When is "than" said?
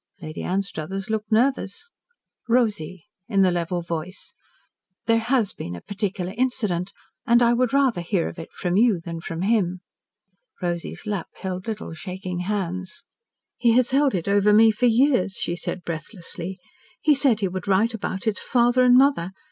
8.99-9.21